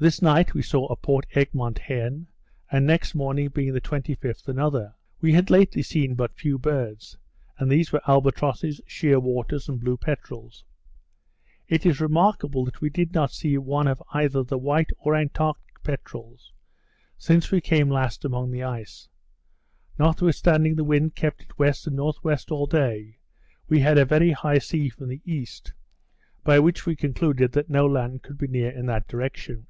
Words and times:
This 0.00 0.22
night 0.22 0.54
we 0.54 0.62
saw 0.62 0.86
a 0.86 0.94
Port 0.94 1.26
Egmont 1.34 1.80
hen; 1.80 2.28
and 2.70 2.86
next 2.86 3.16
morning, 3.16 3.48
being 3.48 3.72
the 3.72 3.80
25th, 3.80 4.46
another. 4.46 4.94
We 5.20 5.32
had 5.32 5.50
lately 5.50 5.82
seen 5.82 6.14
but 6.14 6.36
few 6.36 6.56
birds; 6.56 7.16
and 7.58 7.68
those 7.68 7.90
were 7.90 8.00
albatrosses, 8.06 8.80
sheer 8.86 9.18
waters, 9.18 9.68
and 9.68 9.80
blue 9.80 9.96
peterels. 9.96 10.62
It 11.66 11.84
is 11.84 12.00
remarkable 12.00 12.64
that 12.66 12.80
we 12.80 12.90
did 12.90 13.12
not 13.12 13.32
see 13.32 13.58
one 13.58 13.88
of 13.88 14.00
either 14.14 14.44
the 14.44 14.56
white 14.56 14.92
or 14.98 15.16
Antarctic 15.16 15.82
peterels, 15.82 16.52
since 17.18 17.50
we 17.50 17.60
came 17.60 17.88
last 17.90 18.24
amongst 18.24 18.52
the 18.52 18.62
ice. 18.62 19.08
Notwithstanding 19.98 20.76
the 20.76 20.84
wind 20.84 21.16
kept 21.16 21.40
at 21.42 21.48
W. 21.58 21.72
and 21.86 21.98
N.W. 21.98 22.36
all 22.50 22.66
day, 22.66 23.18
we 23.68 23.80
had 23.80 23.98
a 23.98 24.04
very 24.04 24.30
high 24.30 24.58
sea 24.58 24.90
from 24.90 25.08
the 25.08 25.22
east, 25.24 25.72
by 26.44 26.60
which 26.60 26.86
we 26.86 26.94
concluded 26.94 27.50
that 27.50 27.68
no 27.68 27.84
land 27.84 28.22
could 28.22 28.38
be 28.38 28.46
near 28.46 28.70
in 28.70 28.86
that 28.86 29.08
direction. 29.08 29.66